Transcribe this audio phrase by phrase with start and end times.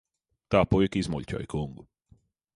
[0.55, 1.89] Tā puika izmuļķoja kungu.